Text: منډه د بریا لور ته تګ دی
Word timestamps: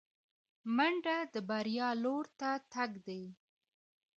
منډه 0.75 1.15
د 1.33 1.35
بریا 1.49 1.89
لور 2.03 2.25
ته 2.39 2.49
تګ 2.73 2.91
دی 3.07 3.23